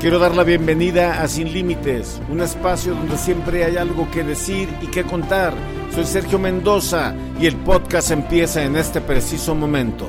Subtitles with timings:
[0.00, 4.66] Quiero dar la bienvenida a Sin Límites, un espacio donde siempre hay algo que decir
[4.80, 5.52] y que contar.
[5.94, 10.08] Soy Sergio Mendoza y el podcast empieza en este preciso momento.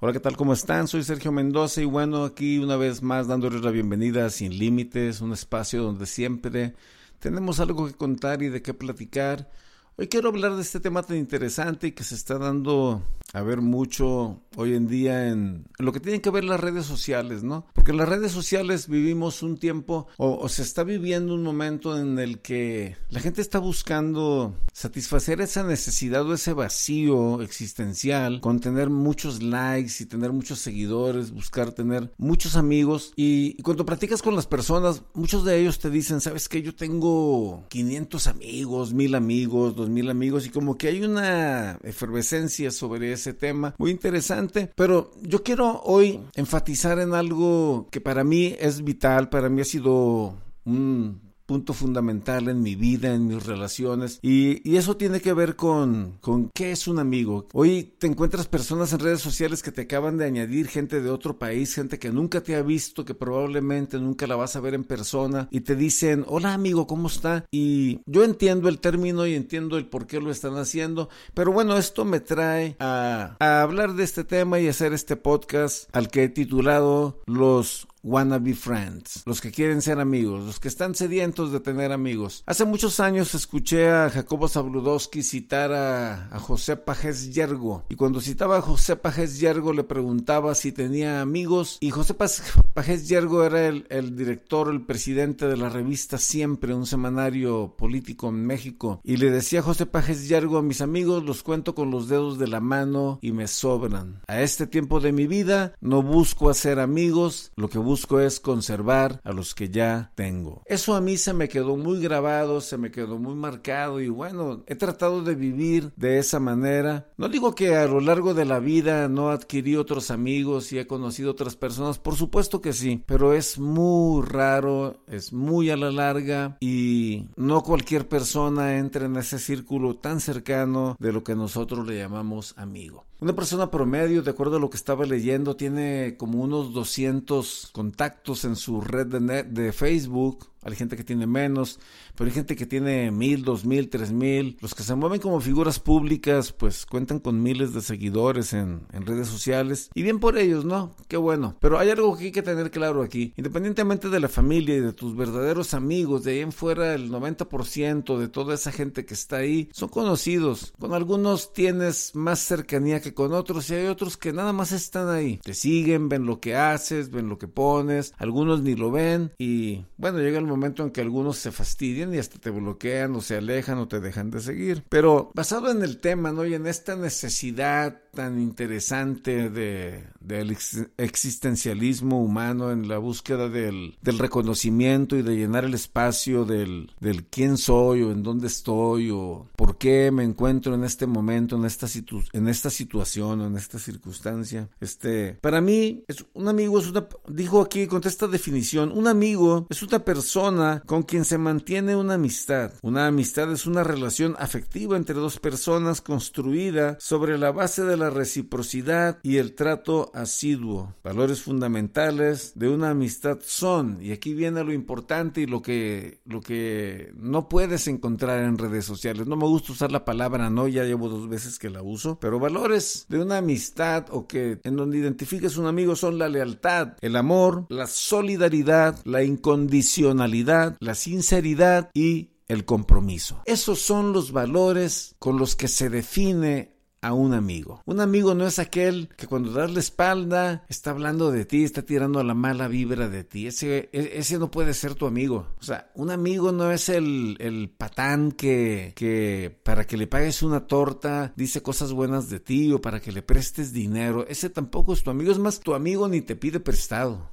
[0.00, 0.36] Hola, ¿qué tal?
[0.36, 0.88] ¿Cómo están?
[0.88, 5.20] Soy Sergio Mendoza y bueno, aquí una vez más dándoles la bienvenida a Sin Límites,
[5.20, 6.74] un espacio donde siempre
[7.22, 9.48] tenemos algo que contar y de qué platicar.
[9.96, 13.00] Hoy quiero hablar de este tema tan interesante y que se está dando
[13.32, 17.42] a ver mucho hoy en día en, lo que tienen que ver las redes sociales,
[17.42, 17.66] ¿no?
[17.74, 21.98] Porque en las redes sociales vivimos un tiempo o, o, se está viviendo un momento
[21.98, 28.60] en el que la gente está buscando satisfacer esa necesidad o ese vacío existencial con
[28.60, 34.22] tener muchos likes y tener muchos seguidores, buscar tener muchos amigos y, y cuando practicas
[34.22, 36.62] con las personas, muchos de ellos te dicen, ¿sabes qué?
[36.62, 43.12] Yo tengo 500 amigos, 1000 amigos, 2000 amigos y como que hay una efervescencia sobre
[43.22, 48.82] ese tema muy interesante, pero yo quiero hoy enfatizar en algo que para mí es
[48.82, 50.34] vital, para mí ha sido
[50.64, 54.18] un punto fundamental en mi vida, en mis relaciones.
[54.22, 57.46] Y, eso tiene que ver con, con qué es un amigo.
[57.52, 61.38] Hoy te encuentras personas en redes sociales que te acaban de añadir gente de otro
[61.38, 64.84] país, gente que nunca te ha visto, que probablemente nunca la vas a ver en
[64.84, 67.44] persona y te dicen, hola amigo, ¿cómo está?
[67.50, 71.76] Y yo entiendo el término y entiendo el por qué lo están haciendo, pero bueno,
[71.76, 76.24] esto me trae a, a hablar de este tema y hacer este podcast al que
[76.24, 81.60] he titulado Los wannabe friends, los que quieren ser amigos, los que están sedientos de
[81.60, 82.42] tener amigos.
[82.46, 88.58] Hace muchos años escuché a Jacobo Zabludowski citar a, José Pajes Yergo y cuando citaba
[88.58, 94.16] a José Pajes Yergo le preguntaba si tenía amigos y José Pajes Yergo era el,
[94.16, 99.60] director, el presidente de la revista Siempre, un semanario político en México y le decía
[99.60, 103.20] a José Pajes Yergo a mis amigos los cuento con los dedos de la mano
[103.22, 104.20] y me sobran.
[104.26, 108.40] A este tiempo de mi vida no busco hacer amigos, lo que busco busco es
[108.40, 110.62] conservar a los que ya tengo.
[110.64, 114.64] Eso a mí se me quedó muy grabado, se me quedó muy marcado y bueno,
[114.66, 117.12] he tratado de vivir de esa manera.
[117.18, 120.86] No digo que a lo largo de la vida no adquirí otros amigos y he
[120.86, 125.90] conocido otras personas, por supuesto que sí, pero es muy raro, es muy a la
[125.90, 131.86] larga y no cualquier persona entra en ese círculo tan cercano de lo que nosotros
[131.86, 133.04] le llamamos amigo.
[133.22, 138.44] Una persona promedio, de acuerdo a lo que estaba leyendo, tiene como unos 200 contactos
[138.44, 140.51] en su red de, de Facebook.
[140.62, 141.80] Hay gente que tiene menos,
[142.16, 144.56] pero hay gente que tiene mil, dos mil, tres mil.
[144.60, 149.06] Los que se mueven como figuras públicas, pues cuentan con miles de seguidores en, en,
[149.06, 149.90] redes sociales.
[149.94, 150.94] Y bien por ellos, ¿no?
[151.08, 151.56] Qué bueno.
[151.60, 153.32] Pero hay algo que hay que tener claro aquí.
[153.36, 158.18] Independientemente de la familia y de tus verdaderos amigos, de ahí en fuera el 90%
[158.18, 160.72] de toda esa gente que está ahí son conocidos.
[160.78, 165.08] Con algunos tienes más cercanía que con otros y hay otros que nada más están
[165.08, 165.38] ahí.
[165.42, 168.14] Te siguen, ven lo que haces, ven lo que pones.
[168.18, 172.18] Algunos ni lo ven y bueno, llega el momento en que algunos se fastidian y
[172.18, 174.84] hasta te bloquean o se alejan o te dejan de seguir.
[174.88, 176.44] Pero basado en el tema, ¿no?
[176.44, 180.56] Y en esta necesidad tan interesante de, del
[180.96, 187.24] existencialismo humano, en la búsqueda del, del reconocimiento y de llenar el espacio del, del,
[187.24, 191.64] quién soy o en dónde estoy o por qué me encuentro en este momento, en
[191.64, 194.68] esta, situ en esta situación o en esta circunstancia.
[194.80, 199.66] Este, para mí, es, un amigo es una, dijo aquí con esta definición, un amigo
[199.70, 202.72] es una persona con quien se mantiene una amistad.
[202.82, 208.10] Una amistad es una relación afectiva entre dos personas construida sobre la base de la
[208.10, 210.94] reciprocidad y el trato asiduo.
[211.02, 216.40] Valores fundamentales de una amistad son, y aquí viene lo importante y lo que, lo
[216.40, 219.26] que no puedes encontrar en redes sociales.
[219.26, 222.38] No me gusta usar la palabra no, ya llevo dos veces que la uso, pero
[222.38, 227.16] valores de una amistad o que en donde identifiques un amigo son la lealtad, el
[227.16, 233.40] amor, la solidaridad, la incondicionalidad, la sinceridad y el compromiso.
[233.46, 237.82] Esos son los valores con los que se define a un amigo.
[237.84, 241.82] Un amigo no es aquel que cuando das la espalda está hablando de ti, está
[241.82, 243.48] tirando la mala vibra de ti.
[243.48, 245.48] Ese, e, ese no puede ser tu amigo.
[245.60, 250.42] O sea, un amigo no es el, el patán que, que para que le pagues
[250.42, 254.24] una torta dice cosas buenas de ti o para que le prestes dinero.
[254.28, 255.32] Ese tampoco es tu amigo.
[255.32, 257.30] Es más, tu amigo ni te pide prestado.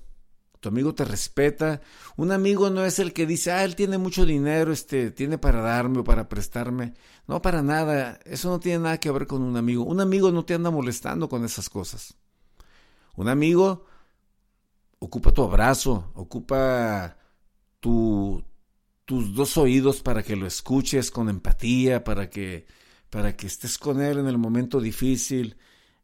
[0.59, 1.81] Tu amigo te respeta.
[2.17, 5.61] Un amigo no es el que dice, ah, él tiene mucho dinero, este, tiene para
[5.61, 6.93] darme o para prestarme.
[7.27, 8.19] No, para nada.
[8.25, 9.83] Eso no tiene nada que ver con un amigo.
[9.83, 12.15] Un amigo no te anda molestando con esas cosas.
[13.15, 13.85] Un amigo
[14.99, 17.17] ocupa tu abrazo, ocupa
[17.79, 18.43] tu,
[19.05, 22.67] tus dos oídos para que lo escuches con empatía, para que,
[23.09, 25.57] para que estés con él en el momento difícil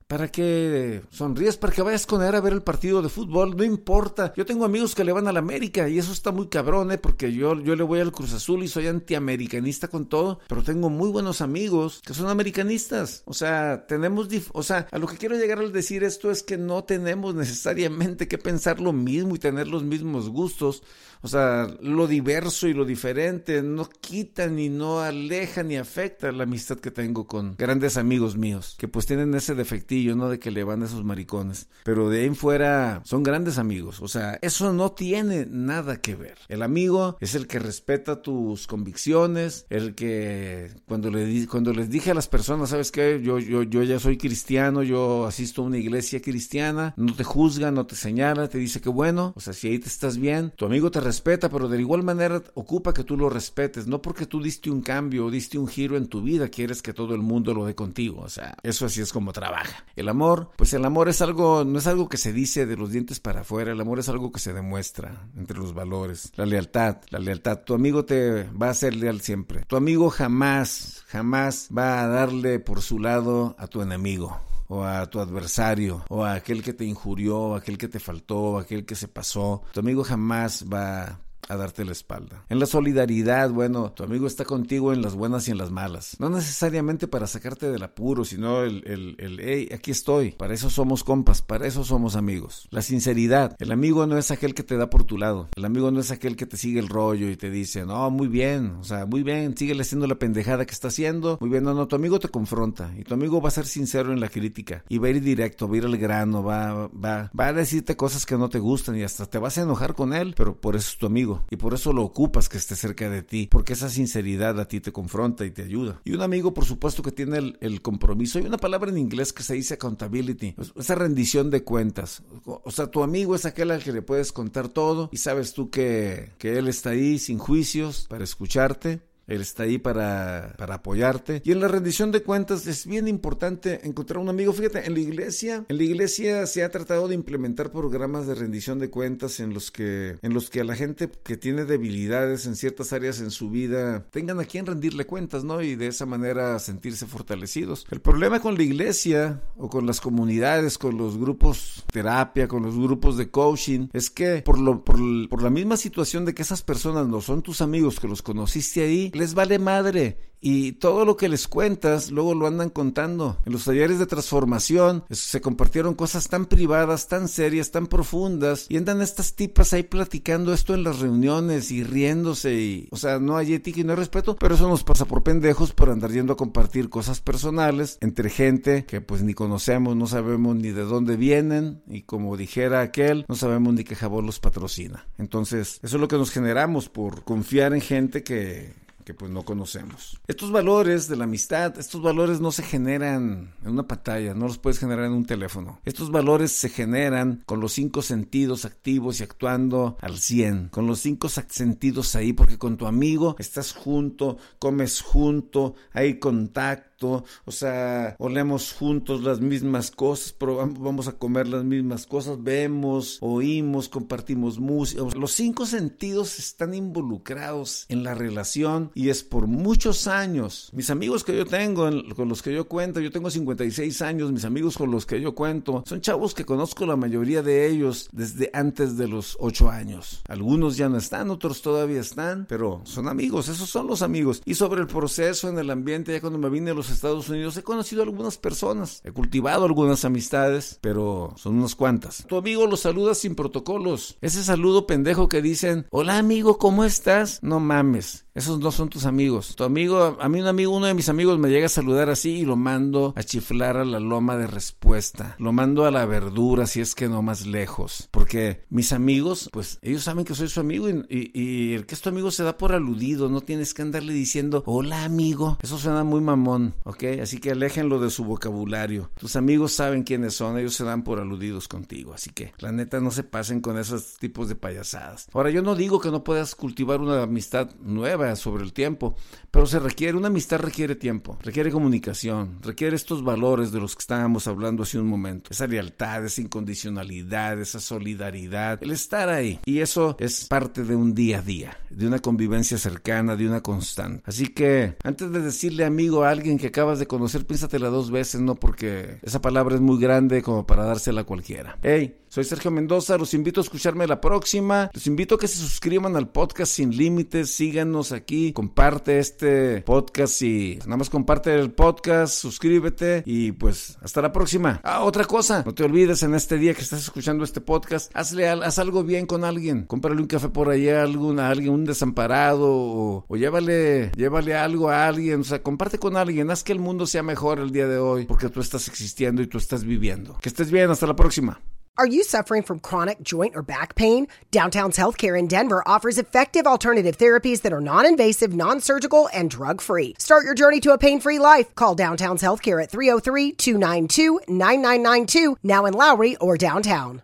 [0.07, 3.63] para que sonríes, para que vayas con él a ver el partido de fútbol, no
[3.63, 4.33] importa.
[4.37, 6.99] Yo tengo amigos que le van a la América y eso está muy cabrón, ¿eh?
[6.99, 10.89] porque yo, yo le voy al Cruz Azul y soy antiamericanista con todo, pero tengo
[10.89, 13.23] muy buenos amigos que son americanistas.
[13.25, 16.57] O sea, tenemos, o sea, a lo que quiero llegar al decir esto es que
[16.57, 20.83] no tenemos necesariamente que pensar lo mismo y tener los mismos gustos.
[21.25, 26.43] O sea, lo diverso y lo diferente no quita ni no aleja ni afecta la
[26.43, 30.29] amistad que tengo con grandes amigos míos, que pues tienen ese defectillo, ¿no?
[30.29, 31.67] De que le van a esos maricones.
[31.83, 34.03] Pero de ahí en fuera son grandes amigos.
[34.03, 36.37] O sea, eso no tiene nada que ver.
[36.47, 42.11] El amigo es el que respeta tus convicciones, el que cuando, le, cuando les dije
[42.11, 43.19] a las personas, ¿sabes qué?
[43.23, 47.71] Yo, yo, yo ya soy cristiano, yo asisto a una iglesia cristiana, no te juzga,
[47.71, 50.67] no te señala, te dice que bueno, o sea, si ahí te estás bien, tu
[50.67, 54.41] amigo te respeta, pero de igual manera ocupa que tú lo respetes, no porque tú
[54.41, 57.53] diste un cambio o diste un giro en tu vida, quieres que todo el mundo
[57.53, 59.85] lo dé contigo, o sea, eso así es como trabaja.
[59.95, 62.91] El amor, pues el amor es algo, no es algo que se dice de los
[62.91, 66.97] dientes para afuera, el amor es algo que se demuestra entre los valores, la lealtad,
[67.09, 72.03] la lealtad, tu amigo te va a ser leal siempre, tu amigo jamás, jamás va
[72.03, 76.63] a darle por su lado a tu enemigo o a tu adversario, o a aquel
[76.63, 79.63] que te injurió, aquel que te faltó, aquel que se pasó.
[79.71, 82.45] Tu amigo jamás va a darte la espalda.
[82.49, 86.17] En la solidaridad, bueno, tu amigo está contigo en las buenas y en las malas.
[86.19, 90.31] No necesariamente para sacarte del apuro, sino el, el, el, hey, aquí estoy.
[90.31, 92.67] Para eso somos compas, para eso somos amigos.
[92.71, 93.55] La sinceridad.
[93.59, 95.49] El amigo no es aquel que te da por tu lado.
[95.55, 98.27] El amigo no es aquel que te sigue el rollo y te dice, no, muy
[98.27, 101.37] bien, o sea, muy bien, síguele haciendo la pendejada que está haciendo.
[101.39, 104.11] Muy bien, no, no, tu amigo te confronta y tu amigo va a ser sincero
[104.11, 107.31] en la crítica y va a ir directo, va a ir al grano, va, va,
[107.37, 110.13] va a decirte cosas que no te gustan y hasta te vas a enojar con
[110.13, 113.09] él, pero por eso es tu amigo y por eso lo ocupas que esté cerca
[113.09, 116.01] de ti, porque esa sinceridad a ti te confronta y te ayuda.
[116.03, 118.39] Y un amigo, por supuesto, que tiene el, compromiso.
[118.39, 122.23] Hay una palabra en inglés que se dice accountability, esa rendición de cuentas.
[122.45, 125.69] O sea, tu amigo es aquel al que le puedes contar todo y sabes tú
[125.69, 131.41] que, que él está ahí sin juicios para escucharte él está ahí para, para, apoyarte.
[131.45, 134.53] Y en la rendición de cuentas es bien importante encontrar un amigo.
[134.53, 138.79] Fíjate, en la iglesia, en la iglesia se ha tratado de implementar programas de rendición
[138.79, 142.55] de cuentas en los que, en los que a la gente que tiene debilidades en
[142.55, 145.61] ciertas áreas en su vida tengan a quien rendirle cuentas, ¿no?
[145.61, 147.85] Y de esa manera sentirse fortalecidos.
[147.91, 152.77] El problema con la iglesia o con las comunidades, con los grupos terapia, con los
[152.77, 154.97] grupos de coaching, es que por, lo, por,
[155.29, 158.83] por la misma situación de que esas personas no son tus amigos que los conociste
[158.83, 163.39] ahí, les vale madre y todo lo que les cuentas luego lo andan contando.
[163.47, 168.77] En los talleres de transformación se compartieron cosas tan privadas, tan serias, tan profundas y
[168.77, 173.37] andan estas tipas ahí platicando esto en las reuniones y riéndose y, o sea, no
[173.37, 176.33] hay ética y no hay respeto, pero eso nos pasa por pendejos por andar yendo
[176.33, 181.17] a compartir cosas personales entre gente que pues ni conocemos, no sabemos ni de dónde
[181.17, 185.07] vienen y como dijera aquel, no sabemos ni qué jabón los patrocina.
[185.17, 189.43] Entonces, eso es lo que nos generamos por confiar en gente que que pues no
[189.43, 190.19] conocemos.
[190.27, 194.57] Estos valores de la amistad, estos valores no se generan en una pantalla, no los
[194.57, 195.79] puedes generar en un teléfono.
[195.85, 200.99] Estos valores se generan con los cinco sentidos activos y actuando al 100, con los
[200.99, 208.15] cinco sentidos ahí, porque con tu amigo estás junto, comes junto, hay contacto o sea,
[208.19, 214.59] olemos juntos las mismas cosas, probamos, vamos a comer las mismas cosas, vemos, oímos, compartimos
[214.59, 215.03] música.
[215.15, 220.69] Los cinco sentidos están involucrados en la relación y es por muchos años.
[220.73, 224.45] Mis amigos que yo tengo, con los que yo cuento, yo tengo 56 años, mis
[224.45, 228.49] amigos con los que yo cuento, son chavos que conozco la mayoría de ellos desde
[228.53, 230.21] antes de los 8 años.
[230.27, 234.41] Algunos ya no están, otros todavía están, pero son amigos, esos son los amigos.
[234.45, 237.57] Y sobre el proceso en el ambiente, ya cuando me vine a los Estados Unidos
[237.57, 242.25] he conocido a algunas personas, he cultivado algunas amistades, pero son unas cuantas.
[242.27, 244.17] Tu amigo lo saluda sin protocolos.
[244.21, 247.39] Ese saludo pendejo que dicen, hola amigo, ¿cómo estás?
[247.41, 248.24] No mames.
[248.35, 249.55] Esos no son tus amigos.
[249.55, 252.31] Tu amigo, a mí un amigo, uno de mis amigos me llega a saludar así
[252.39, 255.37] y lo mando a chiflar a la loma de respuesta.
[255.39, 258.09] Lo mando a la verdura si es que no más lejos.
[258.11, 262.09] Porque mis amigos, pues ellos saben que soy su amigo y, el que es tu
[262.09, 263.29] amigo se da por aludido.
[263.29, 265.57] No tienes que andarle diciendo, hola amigo.
[265.61, 267.05] Eso suena muy mamón, ¿ok?
[267.21, 269.11] Así que aléjenlo de su vocabulario.
[269.17, 272.13] Tus amigos saben quiénes son, ellos se dan por aludidos contigo.
[272.13, 275.29] Así que la neta no se pasen con esos tipos de payasadas.
[275.31, 279.15] Ahora, yo no digo que no puedas cultivar una amistad nueva sobre el tiempo,
[279.51, 284.01] pero se requiere, una amistad requiere tiempo, requiere comunicación, requiere estos valores de los que
[284.01, 289.59] estábamos hablando hace un momento, esa lealtad, esa incondicionalidad, esa solidaridad, el estar ahí.
[289.65, 293.61] Y eso es parte de un día a día, de una convivencia cercana, de una
[293.61, 294.23] constante.
[294.25, 298.41] Así que antes de decirle amigo a alguien que acabas de conocer, piénsatela dos veces,
[298.41, 301.77] no porque esa palabra es muy grande como para dársela a cualquiera.
[301.81, 304.91] Hey, soy Sergio Mendoza, los invito a escucharme la próxima.
[304.93, 310.41] Los invito a que se suscriban al podcast Sin Límites, síganos aquí, comparte este podcast
[310.41, 314.81] y nada más comparte el podcast, suscríbete y pues hasta la próxima.
[314.83, 318.49] Ah, otra cosa, no te olvides en este día que estás escuchando este podcast, hazle
[318.49, 321.85] haz algo bien con alguien, cómprale un café por allá a algún, a alguien, un
[321.85, 326.73] desamparado o, o llévale, llévale algo a alguien, o sea, comparte con alguien, haz que
[326.73, 329.85] el mundo sea mejor el día de hoy porque tú estás existiendo y tú estás
[329.85, 330.37] viviendo.
[330.41, 331.61] Que estés bien, hasta la próxima.
[331.97, 334.27] Are you suffering from chronic joint or back pain?
[334.51, 339.49] Downtown's Healthcare in Denver offers effective alternative therapies that are non invasive, non surgical, and
[339.49, 340.13] drug free.
[340.19, 341.73] Start your journey to a pain free life.
[341.75, 347.21] Call Downtown's Healthcare at 303 292 9992, now in Lowry or downtown.